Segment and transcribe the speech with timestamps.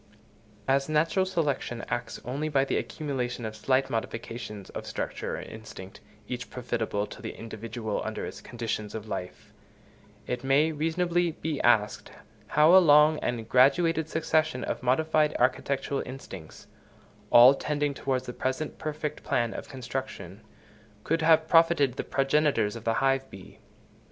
[0.67, 5.99] As natural selection acts only by the accumulation of slight modifications of structure or instinct,
[6.27, 9.53] each profitable to the individual under its conditions of life,
[10.25, 12.11] it may reasonably be asked,
[12.47, 16.65] how a long and graduated succession of modified architectural instincts,
[17.29, 20.41] all tending towards the present perfect plan of construction,
[21.03, 23.59] could have profited the progenitors of the hive bee?